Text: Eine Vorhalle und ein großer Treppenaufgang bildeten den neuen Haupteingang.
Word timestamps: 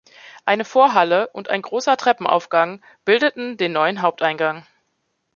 Eine 0.45 0.65
Vorhalle 0.65 1.27
und 1.27 1.49
ein 1.49 1.61
großer 1.61 1.95
Treppenaufgang 1.95 2.83
bildeten 3.05 3.57
den 3.57 3.71
neuen 3.71 4.01
Haupteingang. 4.01 4.65